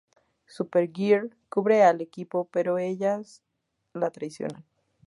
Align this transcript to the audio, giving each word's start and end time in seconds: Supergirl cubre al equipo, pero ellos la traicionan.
Supergirl 0.47 1.31
cubre 1.49 1.83
al 1.83 2.01
equipo, 2.01 2.45
pero 2.51 2.79
ellos 2.79 3.43
la 3.93 4.09
traicionan. 4.09 4.65